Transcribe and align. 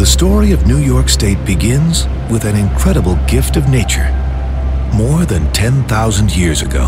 The 0.00 0.06
story 0.06 0.52
of 0.52 0.66
New 0.66 0.78
York 0.78 1.10
State 1.10 1.44
begins 1.44 2.06
with 2.32 2.46
an 2.46 2.56
incredible 2.56 3.16
gift 3.26 3.58
of 3.58 3.68
nature. 3.68 4.08
More 4.94 5.26
than 5.26 5.52
10,000 5.52 6.34
years 6.34 6.62
ago, 6.62 6.86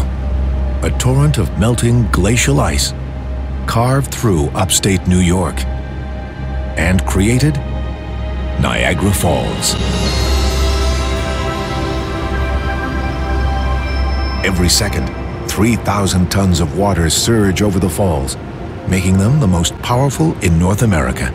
a 0.83 0.91
torrent 0.99 1.37
of 1.37 1.59
melting 1.59 2.11
glacial 2.11 2.59
ice 2.59 2.95
carved 3.67 4.15
through 4.15 4.47
upstate 4.55 5.07
New 5.07 5.19
York 5.19 5.63
and 6.79 7.05
created 7.05 7.57
Niagara 8.63 9.13
Falls. 9.13 9.75
Every 14.43 14.71
second, 14.71 15.09
3,000 15.51 16.31
tons 16.31 16.61
of 16.61 16.79
water 16.79 17.11
surge 17.11 17.61
over 17.61 17.79
the 17.79 17.91
falls, 17.91 18.39
making 18.89 19.19
them 19.19 19.39
the 19.39 19.47
most 19.47 19.77
powerful 19.81 20.33
in 20.39 20.59
North 20.59 20.81
America. 20.81 21.31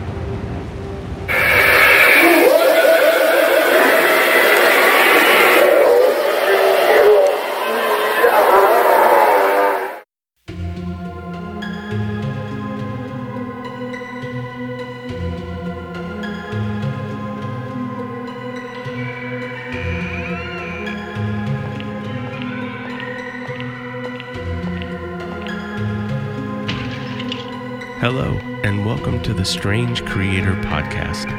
Hello, 28.10 28.40
and 28.64 28.86
welcome 28.86 29.22
to 29.22 29.34
the 29.34 29.44
Strange 29.44 30.02
Creator 30.06 30.54
Podcast. 30.62 31.30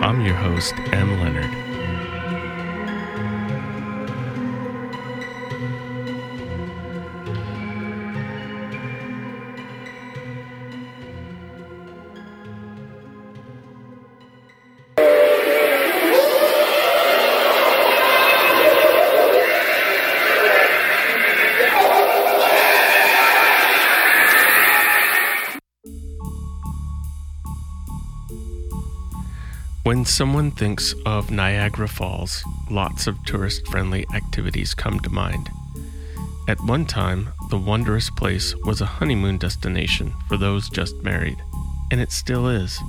I'm 0.00 0.20
your 0.20 0.36
host, 0.36 0.72
M. 0.92 1.18
Leonard. 1.18 1.71
When 29.92 30.06
someone 30.06 30.50
thinks 30.52 30.94
of 31.04 31.30
Niagara 31.30 31.86
Falls, 31.86 32.42
lots 32.70 33.06
of 33.06 33.22
tourist 33.26 33.66
friendly 33.66 34.06
activities 34.14 34.72
come 34.72 34.98
to 35.00 35.10
mind. 35.10 35.50
At 36.48 36.62
one 36.62 36.86
time, 36.86 37.28
the 37.50 37.58
wondrous 37.58 38.08
place 38.08 38.56
was 38.64 38.80
a 38.80 38.86
honeymoon 38.86 39.36
destination 39.36 40.14
for 40.28 40.38
those 40.38 40.70
just 40.70 40.96
married, 41.02 41.36
and 41.90 42.00
it 42.00 42.10
still 42.10 42.48
is. 42.48 42.80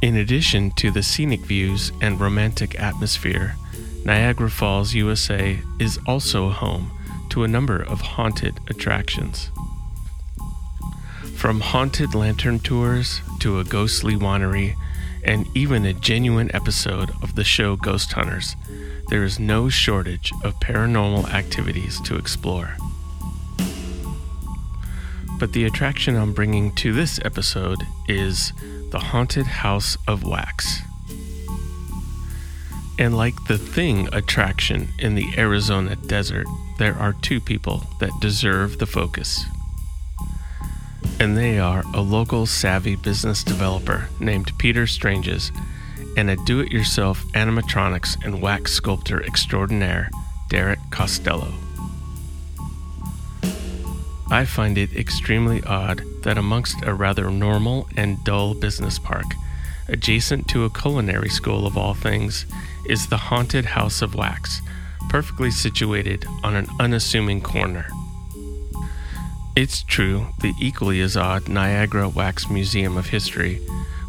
In 0.00 0.16
addition 0.16 0.70
to 0.76 0.90
the 0.90 1.02
scenic 1.02 1.40
views 1.40 1.92
and 2.00 2.18
romantic 2.18 2.80
atmosphere, 2.80 3.54
Niagara 4.06 4.48
Falls, 4.48 4.94
USA 4.94 5.58
is 5.78 5.98
also 6.06 6.48
home 6.48 6.98
to 7.28 7.44
a 7.44 7.48
number 7.56 7.82
of 7.82 8.00
haunted 8.00 8.58
attractions. 8.70 9.50
From 11.36 11.60
haunted 11.60 12.14
lantern 12.14 12.58
tours 12.58 13.20
to 13.40 13.58
a 13.58 13.64
ghostly 13.64 14.16
winery 14.16 14.76
and 15.24 15.46
even 15.54 15.84
a 15.84 15.92
genuine 15.92 16.50
episode 16.54 17.10
of 17.22 17.34
the 17.34 17.44
show 17.44 17.76
Ghost 17.76 18.12
Hunters, 18.12 18.56
there 19.08 19.22
is 19.22 19.38
no 19.38 19.68
shortage 19.68 20.32
of 20.42 20.58
paranormal 20.60 21.28
activities 21.30 22.00
to 22.02 22.16
explore. 22.16 22.76
But 25.38 25.52
the 25.52 25.64
attraction 25.64 26.16
I'm 26.16 26.32
bringing 26.32 26.74
to 26.76 26.92
this 26.92 27.18
episode 27.24 27.82
is 28.08 28.52
the 28.90 28.98
Haunted 28.98 29.46
House 29.46 29.96
of 30.06 30.24
Wax. 30.24 30.80
And 32.98 33.16
like 33.16 33.34
the 33.48 33.58
Thing 33.58 34.08
attraction 34.12 34.88
in 34.98 35.14
the 35.14 35.26
Arizona 35.36 35.96
desert, 35.96 36.46
there 36.78 36.94
are 36.94 37.14
two 37.14 37.40
people 37.40 37.84
that 38.00 38.12
deserve 38.20 38.78
the 38.78 38.86
focus 38.86 39.44
and 41.22 41.36
they 41.36 41.56
are 41.56 41.84
a 41.94 42.00
local 42.00 42.46
savvy 42.46 42.96
business 42.96 43.44
developer 43.44 44.08
named 44.18 44.50
Peter 44.58 44.88
Stranges 44.88 45.52
and 46.16 46.28
a 46.28 46.34
do 46.46 46.58
it 46.58 46.72
yourself 46.72 47.24
animatronics 47.34 48.16
and 48.24 48.42
wax 48.42 48.72
sculptor 48.72 49.22
extraordinaire, 49.22 50.10
Derek 50.50 50.80
Costello. 50.90 51.54
I 54.32 54.44
find 54.44 54.76
it 54.76 54.96
extremely 54.96 55.62
odd 55.62 56.02
that 56.24 56.38
amongst 56.38 56.82
a 56.82 56.92
rather 56.92 57.30
normal 57.30 57.88
and 57.96 58.22
dull 58.24 58.54
business 58.54 58.98
park, 58.98 59.26
adjacent 59.86 60.48
to 60.48 60.64
a 60.64 60.70
culinary 60.70 61.28
school 61.28 61.68
of 61.68 61.78
all 61.78 61.94
things, 61.94 62.46
is 62.88 63.06
the 63.06 63.16
haunted 63.16 63.64
House 63.64 64.02
of 64.02 64.16
Wax, 64.16 64.60
perfectly 65.08 65.52
situated 65.52 66.26
on 66.42 66.56
an 66.56 66.66
unassuming 66.80 67.40
corner. 67.40 67.86
It's 69.54 69.82
true, 69.82 70.28
the 70.40 70.54
equally 70.58 71.02
as 71.02 71.14
odd 71.14 71.46
Niagara 71.46 72.08
Wax 72.08 72.48
Museum 72.48 72.96
of 72.96 73.08
History, 73.08 73.56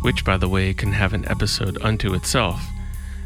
which, 0.02 0.24
by 0.24 0.38
the 0.38 0.48
way, 0.48 0.74
can 0.74 0.94
have 0.94 1.12
an 1.12 1.28
episode 1.28 1.78
unto 1.82 2.14
itself, 2.14 2.64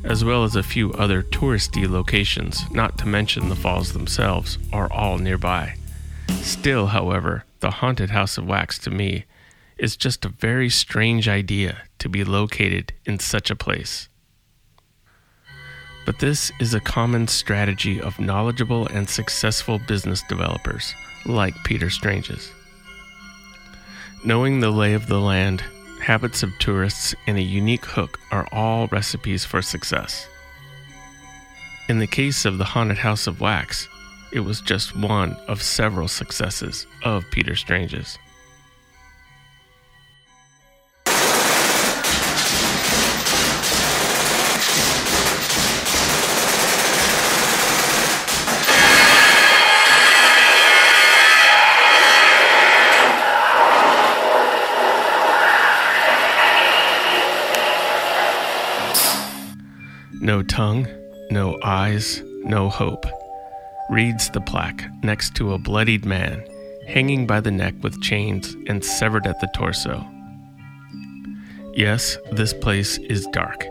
as 0.04 0.26
well 0.26 0.44
as 0.44 0.56
a 0.56 0.64
few 0.64 0.92
other 0.94 1.22
touristy 1.22 1.88
locations, 1.88 2.64
not 2.72 2.98
to 2.98 3.08
mention 3.08 3.50
the 3.50 3.56
falls 3.56 3.94
themselves, 3.94 4.58
are 4.74 4.92
all 4.92 5.20
nearby. 5.20 5.76
Still, 6.42 6.88
however, 6.88 7.46
the 7.60 7.70
Haunted 7.70 8.10
House 8.10 8.40
of 8.40 8.48
Wax 8.48 8.80
to 8.80 8.90
me 8.90 9.26
is 9.78 9.96
just 9.96 10.26
a 10.26 10.30
very 10.30 10.72
strange 10.72 11.28
idea 11.28 11.84
to 12.00 12.10
be 12.10 12.24
located 12.24 12.94
in 13.06 13.20
such 13.20 13.52
a 13.52 13.56
place. 13.56 14.10
But 16.08 16.20
this 16.20 16.54
is 16.62 16.74
a 16.74 16.80
common 16.80 17.28
strategy 17.28 18.00
of 18.00 18.18
knowledgeable 18.18 18.88
and 18.88 19.10
successful 19.10 19.78
business 19.78 20.24
developers 20.30 20.96
like 21.26 21.66
Peter 21.66 21.90
Stranges. 21.90 22.50
Knowing 24.24 24.62
the 24.62 24.72
lay 24.72 24.94
of 24.94 25.08
the 25.08 25.20
land, 25.20 25.62
habits 26.00 26.44
of 26.44 26.58
tourists, 26.60 27.14
and 27.28 27.38
a 27.38 27.42
unique 27.42 27.84
hook 27.84 28.22
are 28.32 28.48
all 28.54 28.88
recipes 28.88 29.44
for 29.44 29.62
success. 29.62 30.30
In 31.90 32.00
the 32.00 32.08
case 32.08 32.46
of 32.46 32.58
the 32.58 32.64
Haunted 32.64 33.00
House 33.00 33.28
of 33.28 33.42
Wax, 33.42 33.90
it 34.32 34.40
was 34.40 34.62
just 34.62 34.96
one 34.96 35.36
of 35.50 35.62
several 35.62 36.08
successes 36.08 36.88
of 37.04 37.30
Peter 37.32 37.54
Stranges. 37.58 38.18
No 60.28 60.44
tongue, 60.44 60.86
no 61.32 61.58
eyes, 61.64 62.22
no 62.44 62.68
hope, 62.68 63.06
reads 63.90 64.30
the 64.30 64.42
plaque 64.42 64.84
next 65.02 65.36
to 65.36 65.54
a 65.54 65.58
bloodied 65.58 66.04
man 66.04 66.46
hanging 66.86 67.26
by 67.26 67.40
the 67.40 67.50
neck 67.50 67.76
with 67.82 68.02
chains 68.02 68.54
and 68.68 68.84
severed 68.84 69.26
at 69.26 69.40
the 69.40 69.48
torso. 69.56 70.06
Yes, 71.76 72.18
this 72.34 72.54
place 72.54 72.98
is 72.98 73.26
dark, 73.28 73.66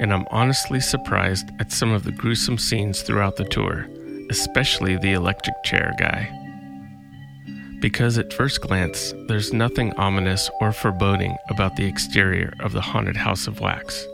and 0.00 0.10
I'm 0.10 0.26
honestly 0.30 0.80
surprised 0.80 1.50
at 1.60 1.72
some 1.72 1.92
of 1.92 2.04
the 2.04 2.12
gruesome 2.12 2.56
scenes 2.56 3.02
throughout 3.02 3.36
the 3.36 3.44
tour, 3.44 3.86
especially 4.30 4.96
the 4.96 5.12
electric 5.12 5.62
chair 5.62 5.94
guy. 5.98 6.26
Because 7.80 8.16
at 8.16 8.32
first 8.32 8.62
glance, 8.62 9.12
there's 9.26 9.52
nothing 9.52 9.92
ominous 9.98 10.48
or 10.62 10.72
foreboding 10.72 11.36
about 11.50 11.76
the 11.76 11.86
exterior 11.86 12.54
of 12.60 12.72
the 12.72 12.80
haunted 12.80 13.18
House 13.18 13.46
of 13.46 13.60
Wax. 13.60 14.06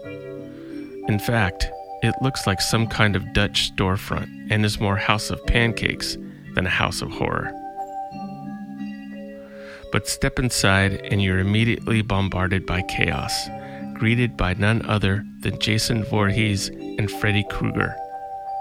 In 1.06 1.20
fact, 1.20 1.70
it 2.04 2.14
looks 2.20 2.46
like 2.46 2.60
some 2.60 2.86
kind 2.86 3.16
of 3.16 3.32
Dutch 3.32 3.72
storefront 3.74 4.28
and 4.50 4.64
is 4.64 4.80
more 4.80 4.96
House 4.96 5.30
of 5.30 5.44
Pancakes 5.46 6.16
than 6.54 6.66
a 6.66 6.70
House 6.70 7.02
of 7.02 7.10
Horror. 7.10 7.52
But 9.92 10.08
step 10.08 10.38
inside 10.38 11.00
and 11.10 11.22
you're 11.22 11.38
immediately 11.38 12.02
bombarded 12.02 12.66
by 12.66 12.82
chaos, 12.82 13.48
greeted 13.94 14.36
by 14.36 14.54
none 14.54 14.84
other 14.86 15.24
than 15.40 15.58
Jason 15.60 16.04
Voorhees 16.04 16.68
and 16.68 17.10
Freddy 17.10 17.44
Krueger, 17.50 17.94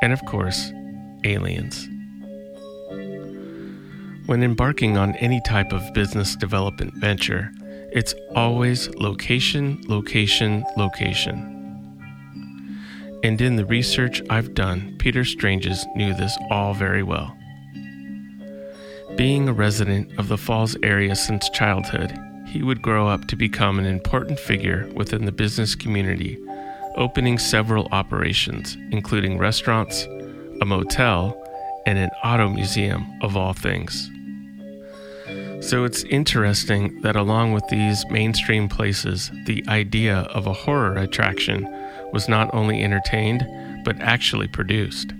and 0.01 0.13
of 0.13 0.24
course, 0.25 0.72
aliens. 1.24 1.88
When 4.28 4.44
embarking 4.44 4.98
on 4.98 5.16
any 5.16 5.42
type 5.42 5.74
of 5.74 5.94
business 5.94 6.36
development 6.36 6.94
venture, 6.96 7.51
It's 7.94 8.16
always 8.36 8.89
location, 8.96 9.80
location, 9.88 10.66
location. 10.78 11.62
And 13.24 13.40
in 13.40 13.56
the 13.56 13.66
research 13.66 14.22
I've 14.30 14.54
done, 14.54 14.96
Peter 15.00 15.24
Stranges 15.24 15.86
knew 15.96 16.14
this 16.14 16.38
all 16.52 16.74
very 16.74 17.04
well. 17.04 17.36
Being 19.16 19.48
a 19.48 19.54
resident 19.54 20.12
of 20.20 20.28
the 20.28 20.38
Falls 20.38 20.75
area 20.84 21.16
since 21.16 21.50
childhood, 21.50 22.14
he 22.48 22.62
would 22.62 22.81
grow 22.81 23.08
up 23.08 23.28
to 23.28 23.38
become 23.38 23.80
an 23.80 23.86
important 23.86 24.40
figure 24.40 24.90
within 24.94 25.25
the 25.25 25.31
business 25.31 25.74
community, 25.74 26.38
opening 26.96 27.40
several 27.40 27.88
operations, 27.92 28.75
including 28.92 29.38
restaurants, 29.38 30.04
a 30.62 30.66
motel, 30.66 31.40
and 31.86 31.98
an 31.98 32.10
auto 32.24 32.50
museum, 32.50 33.06
of 33.22 33.38
all 33.38 33.54
things. 33.54 34.10
So 35.62 35.86
it's 35.86 36.04
interesting 36.04 37.00
that 37.02 37.16
along 37.16 37.54
with 37.54 37.66
these 37.70 38.06
mainstream 38.10 38.68
places, 38.68 39.31
the 39.46 39.64
idea 39.70 40.18
of 40.34 40.46
a 40.46 40.54
horror 40.54 40.98
attraction 40.98 41.66
was 42.13 42.30
not 42.30 42.54
only 42.54 42.81
entertained, 42.81 43.45
but 43.83 44.00
actually 44.00 44.48
produced. 44.48 45.12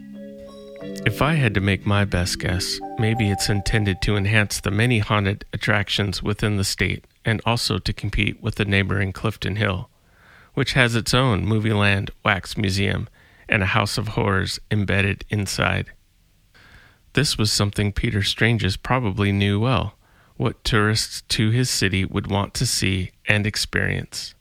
If 1.06 1.22
I 1.22 1.34
had 1.34 1.54
to 1.56 1.60
make 1.60 1.86
my 1.86 2.06
best 2.06 2.40
guess, 2.40 2.80
maybe 2.98 3.30
it's 3.30 3.50
intended 3.50 4.02
to 4.04 4.16
enhance 4.16 4.62
the 4.62 4.72
many 4.72 5.00
haunted 5.00 5.44
attractions 5.52 6.24
within 6.24 6.56
the 6.56 6.64
state 6.64 7.04
and 7.26 7.42
also 7.46 7.78
to 7.80 7.92
compete 7.92 8.42
with 8.42 8.56
the 8.56 8.66
neighboring 8.66 9.12
Clifton 9.12 9.58
Hill, 9.58 9.90
which 10.54 10.74
has 10.74 10.96
its 10.96 11.14
own 11.14 11.46
Movieland 11.46 12.10
Wax 12.24 12.56
Museum 12.56 13.10
and 13.50 13.64
a 13.64 13.68
House 13.68 13.98
of 13.98 14.10
Horrors 14.10 14.60
embedded 14.72 15.26
inside. 15.30 15.92
This 17.14 17.38
was 17.38 17.52
something 17.52 17.92
Peter 17.92 18.24
Stranges 18.24 18.78
probably 18.78 19.32
knew 19.32 19.60
well 19.60 19.96
what 20.36 20.64
tourists 20.64 21.22
to 21.30 21.52
his 21.52 21.70
city 21.70 22.06
would 22.06 22.28
want 22.28 22.54
to 22.56 22.66
see 22.66 23.12
and 23.28 23.46
experience. 23.46 24.36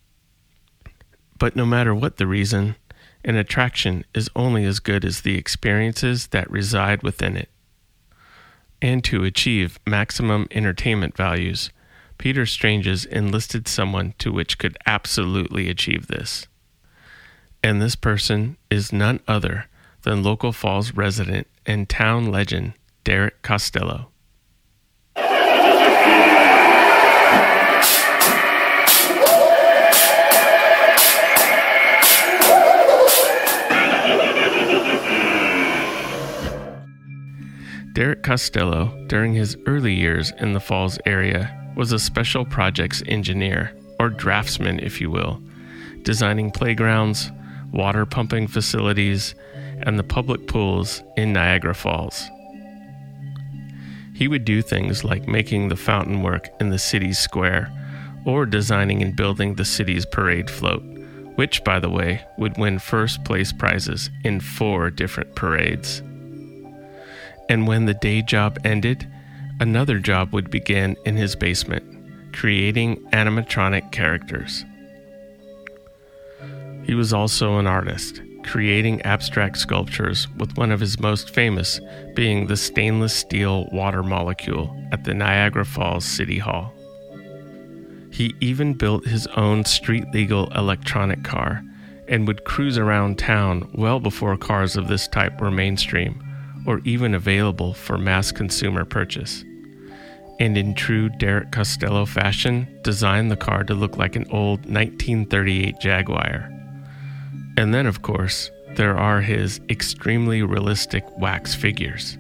But 1.43 1.57
no 1.57 1.67
matter 1.67 1.93
what 1.93 2.19
the 2.19 2.29
reason, 2.29 2.77
an 3.25 3.35
attraction 3.35 4.05
is 4.15 4.31
only 4.37 4.65
as 4.65 4.79
good 4.79 5.05
as 5.05 5.23
the 5.23 5.37
experiences 5.37 6.29
that 6.29 6.49
reside 6.49 7.03
within 7.03 7.37
it. 7.37 7.49
And 8.81 9.03
to 9.03 9.25
achieve 9.25 9.81
maximum 9.85 10.47
entertainment 10.53 11.17
values, 11.17 11.71
Peter 12.17 12.47
Stranges 12.47 13.05
enlisted 13.07 13.67
someone 13.67 14.15
to 14.19 14.31
which 14.31 14.57
could 14.57 14.79
absolutely 14.87 15.69
achieve 15.69 16.07
this. 16.07 16.47
And 17.61 17.83
this 17.83 17.97
person 17.97 18.57
is 18.71 18.93
none 18.93 19.19
other 19.27 19.67
than 20.03 20.23
local 20.23 20.53
Falls 20.53 20.95
resident 20.95 21.49
and 21.67 21.89
town 21.89 22.31
legend 22.31 22.75
Derek 23.03 23.43
Costello. 23.43 24.12
Derek 37.93 38.23
Costello, 38.23 39.05
during 39.07 39.35
his 39.35 39.55
early 39.67 39.93
years 39.93 40.33
in 40.39 40.55
the 40.55 40.61
Falls 40.61 40.99
area, 41.05 41.73
was 41.77 41.93
a 41.93 41.99
special 41.99 42.47
projects 42.47 43.03
engineer, 43.07 43.77
or 44.01 44.09
draftsman, 44.09 44.81
if 44.81 44.99
you 44.99 45.11
will, 45.11 45.43
designing 46.03 46.51
playgrounds, 46.51 47.31
water 47.71 48.07
pumping 48.07 48.47
facilities, 48.47 49.35
and 49.83 49.99
the 49.99 50.05
public 50.05 50.47
pools 50.47 51.03
in 51.19 51.35
Niagara 51.35 51.75
Falls. 51.75 52.31
He 54.15 54.27
would 54.27 54.47
do 54.47 54.63
things 54.63 55.05
like 55.05 55.29
making 55.29 55.69
the 55.69 55.77
fountain 55.77 56.23
work 56.23 56.49
in 56.61 56.71
the 56.71 56.79
city's 56.79 57.19
square, 57.19 57.71
or 58.25 58.47
designing 58.47 59.03
and 59.03 59.15
building 59.15 59.55
the 59.55 59.67
city's 59.67 60.07
parade 60.07 60.49
float, 60.49 60.83
which, 61.35 61.63
by 61.63 61.79
the 61.79 61.91
way, 61.91 62.25
would 62.39 62.57
win 62.57 62.79
first 62.79 63.23
place 63.25 63.53
prizes 63.53 64.09
in 64.25 64.41
four 64.41 64.89
different 64.91 65.35
parades. 65.35 66.03
And 67.53 67.67
when 67.69 67.85
the 67.85 67.93
day 67.93 68.23
job 68.23 68.59
ended, 68.65 69.07
another 69.61 69.99
job 69.99 70.33
would 70.33 70.51
begin 70.51 70.97
in 71.05 71.19
his 71.19 71.37
basement, 71.37 71.85
creating 72.33 72.97
animatronic 73.11 73.93
characters. 73.93 74.65
He 76.85 76.95
was 76.95 77.13
also 77.13 77.59
an 77.59 77.67
artist, 77.67 78.23
creating 78.43 79.03
abstract 79.03 79.59
sculptures, 79.59 80.29
with 80.39 80.57
one 80.57 80.73
of 80.73 80.81
his 80.81 80.99
most 80.99 81.29
famous 81.35 81.79
being 82.15 82.47
the 82.47 82.57
stainless 82.57 83.13
steel 83.13 83.69
water 83.71 84.03
molecule 84.03 84.75
at 84.91 85.05
the 85.05 85.13
Niagara 85.13 85.67
Falls 85.67 86.07
City 86.07 86.39
Hall. 86.39 86.73
He 88.11 88.35
even 88.41 88.73
built 88.73 89.05
his 89.05 89.27
own 89.37 89.67
street 89.67 90.07
legal 90.15 90.51
electronic 90.55 91.23
car 91.23 91.63
and 92.09 92.27
would 92.27 92.45
cruise 92.45 92.79
around 92.79 93.19
town 93.19 93.71
well 93.75 94.01
before 94.01 94.39
cars 94.39 94.75
of 94.75 94.89
this 94.89 95.07
type 95.07 95.39
were 95.39 95.51
mainstream 95.51 96.19
or 96.67 96.81
even 96.85 97.15
available 97.15 97.75
for 97.75 97.99
mass 97.99 98.33
consumer 98.33 98.85
purchase. 98.85 99.45
And 100.41 100.57
in 100.57 100.75
true 100.75 101.09
Derek 101.09 101.53
Costello 101.53 102.07
fashion, 102.07 102.67
designed 102.83 103.31
the 103.31 103.37
car 103.37 103.65
to 103.65 103.75
look 103.75 103.97
like 103.97 104.17
an 104.17 104.27
old 104.31 104.61
1938 104.61 105.79
Jaguar. 105.81 106.49
And 107.57 107.75
then, 107.75 107.87
of 107.87 108.03
course, 108.03 108.51
there 108.77 108.97
are 108.97 109.21
his 109.21 109.61
extremely 109.69 110.43
realistic 110.43 111.05
wax 111.19 111.55
figures. 111.55 112.17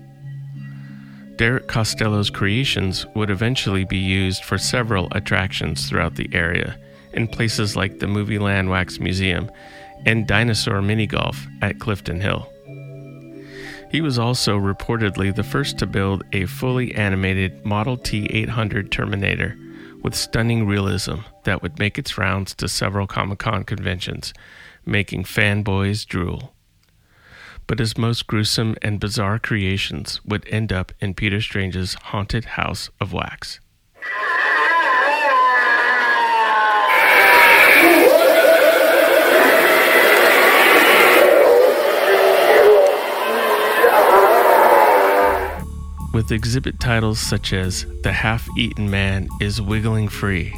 Derek 1.37 1.67
Costello's 1.67 2.31
creations 2.31 3.07
would 3.15 3.31
eventually 3.31 3.85
be 3.85 3.99
used 3.99 4.45
for 4.45 4.59
several 4.59 5.09
attractions 5.13 5.89
throughout 5.89 6.15
the 6.17 6.29
area, 6.33 6.79
in 7.15 7.27
places 7.27 7.75
like 7.75 7.99
the 7.99 8.07
Movieland 8.07 8.69
Wax 8.69 9.01
Museum 9.01 9.51
and 10.05 10.27
Dinosaur 10.27 10.83
Mini 10.83 11.07
Golf 11.07 11.47
at 11.63 11.81
Clifton 11.81 12.21
Hill. 12.21 12.52
He 13.93 14.01
was 14.01 14.19
also 14.19 14.59
reportedly 14.59 15.35
the 15.35 15.43
first 15.43 15.77
to 15.79 15.87
build 15.87 16.25
a 16.33 16.47
fully 16.47 16.95
animated 16.95 17.63
Model 17.63 17.99
T 17.99 18.25
800 18.25 18.91
Terminator 18.91 19.55
with 20.01 20.15
stunning 20.15 20.67
realism 20.67 21.17
that 21.45 21.61
would 21.61 21.79
make 21.79 21.99
its 21.99 22.17
rounds 22.17 22.55
to 22.55 22.69
several 22.69 23.07
Comic 23.07 23.41
Con 23.41 23.65
conventions, 23.65 24.33
making 24.87 25.25
fanboys 25.25 26.07
drool. 26.07 26.55
But 27.67 27.81
his 27.81 27.99
most 27.99 28.27
gruesome 28.27 28.77
and 28.81 28.99
bizarre 28.99 29.39
creations 29.39 30.25
would 30.25 30.49
end 30.49 30.73
up 30.73 30.93
in 30.99 31.13
Peter 31.13 31.43
Stranges' 31.43 31.93
haunted 31.93 32.47
house 32.47 32.89
of 32.99 33.13
wax. 33.13 33.61
Exhibit 46.33 46.81
titles 46.81 47.19
such 47.19 47.53
as 47.53 47.87
The 48.03 48.13
Half 48.13 48.49
Eaten 48.57 48.91
Man 48.91 49.29
is 49.41 49.61
Wiggling 49.61 50.09
Free 50.09 50.55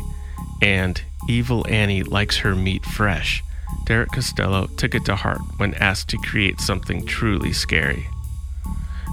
and 0.62 1.02
Evil 1.28 1.66
Annie 1.68 2.02
Likes 2.02 2.38
Her 2.38 2.54
Meat 2.54 2.84
Fresh, 2.84 3.42
Derek 3.84 4.10
Costello 4.12 4.66
took 4.76 4.94
it 4.94 5.04
to 5.06 5.16
heart 5.16 5.40
when 5.58 5.74
asked 5.74 6.08
to 6.08 6.18
create 6.18 6.60
something 6.60 7.04
truly 7.04 7.52
scary. 7.52 8.06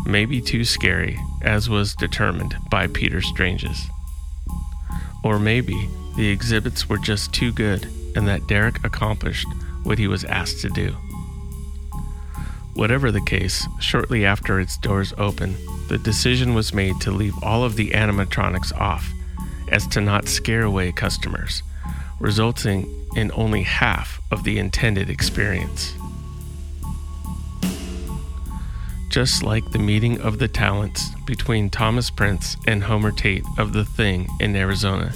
Maybe 0.05 0.41
too 0.41 0.63
scary, 0.63 1.19
as 1.41 1.69
was 1.69 1.95
determined 1.95 2.55
by 2.69 2.87
Peter 2.87 3.21
Stranges. 3.21 3.87
Or 5.23 5.39
maybe 5.39 5.89
the 6.15 6.29
exhibits 6.29 6.89
were 6.89 6.97
just 6.97 7.33
too 7.33 7.51
good 7.51 7.85
and 8.15 8.27
that 8.27 8.47
Derek 8.47 8.83
accomplished 8.83 9.47
what 9.83 9.97
he 9.97 10.07
was 10.07 10.23
asked 10.25 10.61
to 10.61 10.69
do. 10.69 10.95
Whatever 12.73 13.11
the 13.11 13.21
case, 13.21 13.67
shortly 13.79 14.25
after 14.25 14.59
its 14.59 14.77
doors 14.77 15.13
opened, 15.17 15.57
the 15.89 15.97
decision 15.97 16.53
was 16.53 16.73
made 16.73 16.99
to 17.01 17.11
leave 17.11 17.33
all 17.43 17.63
of 17.63 17.75
the 17.75 17.91
animatronics 17.91 18.73
off 18.79 19.11
as 19.67 19.85
to 19.87 20.01
not 20.01 20.27
scare 20.27 20.63
away 20.63 20.91
customers, 20.91 21.63
resulting 22.19 23.07
in 23.15 23.31
only 23.33 23.63
half 23.63 24.21
of 24.31 24.43
the 24.43 24.57
intended 24.57 25.09
experience. 25.09 25.93
Just 29.09 29.43
like 29.43 29.71
the 29.71 29.79
meeting 29.79 30.21
of 30.21 30.39
the 30.39 30.47
talents 30.47 31.09
between 31.25 31.69
Thomas 31.69 32.09
Prince 32.09 32.55
and 32.65 32.83
Homer 32.83 33.11
Tate 33.11 33.43
of 33.57 33.73
The 33.73 33.83
Thing 33.83 34.29
in 34.39 34.55
Arizona, 34.55 35.09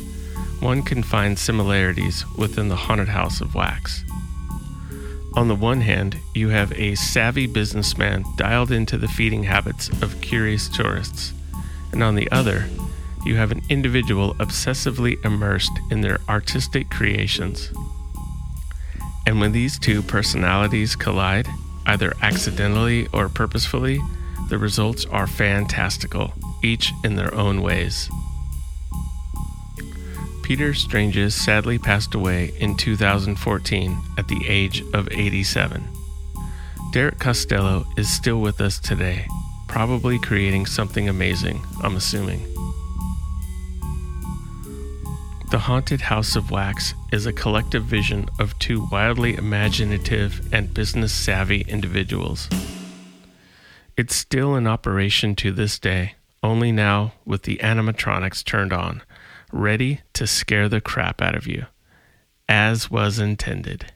one 0.59 0.83
can 0.83 1.03
find 1.03 1.39
similarities 1.39 2.25
within 2.38 2.67
the 2.67 2.75
haunted 2.75 3.07
house 3.07 3.39
of 3.39 3.55
wax. 3.55 4.03
On 5.35 5.49
the 5.49 5.55
one 5.55 5.81
hand, 5.81 6.17
you 6.33 6.49
have 6.49 6.71
a 6.73 6.95
savvy 6.95 7.45
businessman 7.45 8.23
dialed 8.37 8.71
into 8.71 8.97
the 8.97 9.09
feeding 9.09 9.43
habits 9.43 9.89
of 10.01 10.21
curious 10.21 10.69
tourists, 10.69 11.33
and 11.91 12.01
on 12.01 12.15
the 12.15 12.31
other, 12.31 12.67
you 13.25 13.35
have 13.35 13.51
an 13.51 13.61
individual 13.69 14.33
obsessively 14.35 15.23
immersed 15.25 15.77
in 15.91 15.99
their 15.99 16.19
artistic 16.29 16.89
creations. 16.89 17.71
And 19.27 19.41
when 19.41 19.51
these 19.51 19.77
two 19.77 20.01
personalities 20.01 20.95
collide, 20.95 21.49
either 21.85 22.13
accidentally 22.21 23.07
or 23.11 23.27
purposefully, 23.27 23.99
the 24.49 24.57
results 24.57 25.05
are 25.05 25.27
fantastical, 25.27 26.33
each 26.63 26.93
in 27.03 27.15
their 27.15 27.33
own 27.33 27.61
ways. 27.61 28.09
Peter 30.45 30.75
Stranges 30.75 31.33
sadly 31.33 31.79
passed 31.79 32.13
away 32.13 32.51
in 32.59 32.77
2014 32.77 33.97
at 34.19 34.27
the 34.27 34.45
age 34.47 34.83
of 34.93 35.11
87. 35.11 35.83
Derek 36.91 37.17
Costello 37.17 37.83
is 37.97 38.13
still 38.13 38.39
with 38.39 38.61
us 38.61 38.77
today, 38.77 39.25
probably 39.67 40.19
creating 40.19 40.67
something 40.67 41.09
amazing, 41.09 41.63
I'm 41.81 41.95
assuming. 41.95 42.43
The 45.49 45.57
Haunted 45.57 46.01
House 46.01 46.35
of 46.35 46.51
Wax 46.51 46.93
is 47.11 47.25
a 47.25 47.33
collective 47.33 47.85
vision 47.85 48.29
of 48.37 48.57
two 48.59 48.87
wildly 48.91 49.33
imaginative 49.33 50.53
and 50.53 50.71
business 50.71 51.11
savvy 51.11 51.61
individuals. 51.61 52.47
It's 53.97 54.15
still 54.15 54.55
in 54.55 54.67
operation 54.67 55.35
to 55.37 55.51
this 55.51 55.79
day, 55.79 56.13
only 56.43 56.71
now 56.71 57.13
with 57.25 57.41
the 57.43 57.57
animatronics 57.63 58.45
turned 58.45 58.71
on, 58.71 59.01
ready 59.55 60.01
to 60.13 60.27
scare 60.27 60.67
the 60.67 60.81
crap 60.81 61.21
out 61.21 61.35
of 61.35 61.47
you, 61.47 61.65
as 62.47 62.91
was 62.91 63.19
intended. 63.19 63.93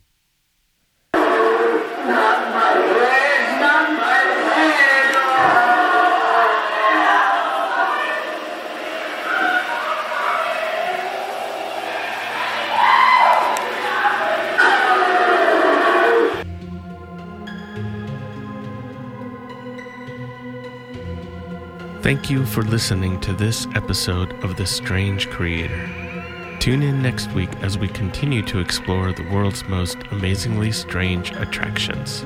Thank 22.10 22.32
you 22.32 22.44
for 22.44 22.63
listening 22.63 23.20
to 23.20 23.34
this 23.34 23.68
episode 23.75 24.34
of 24.44 24.58
The 24.58 24.66
Strange 24.66 25.30
Creator. 25.30 26.58
Tune 26.60 26.82
in 26.82 27.04
next 27.04 27.32
week 27.34 27.51
as 27.62 27.78
we 27.78 27.88
continue 27.88 28.42
to 28.48 28.58
explore 28.58 29.13
the 29.13 29.30
world's 29.30 29.63
most 29.66 30.00
amazingly 30.10 30.72
strange 30.72 31.30
attractions. 31.34 32.25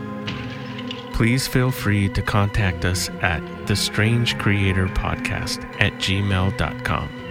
Please 1.12 1.50
feel 1.50 1.70
free 1.70 2.08
to 2.08 2.22
contact 2.22 2.86
us 2.86 3.10
at 3.22 3.42
the 3.68 3.76
Strange 3.76 4.38
Creator 4.38 4.88
Podcast 4.88 5.66
at 5.82 5.92
gmail.com. 5.96 7.23